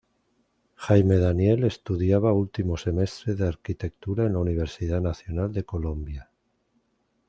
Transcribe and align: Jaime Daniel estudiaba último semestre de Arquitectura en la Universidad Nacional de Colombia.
Jaime 0.77 1.17
Daniel 1.19 1.63
estudiaba 1.63 2.33
último 2.33 2.75
semestre 2.75 3.35
de 3.35 3.47
Arquitectura 3.47 4.25
en 4.25 4.33
la 4.33 4.39
Universidad 4.39 4.99
Nacional 4.99 5.53
de 5.53 5.63
Colombia. 5.63 6.31